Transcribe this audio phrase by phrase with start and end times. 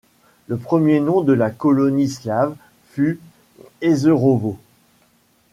[0.47, 2.55] Le premier nom de la colonie slave
[2.91, 3.19] fut
[3.81, 4.57] Ezerovo.